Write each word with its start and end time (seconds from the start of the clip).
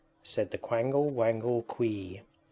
Said 0.23 0.49
the 0.49 0.57
Quangle 0.57 1.11
Wangle 1.11 1.61
Quee. 1.61 2.21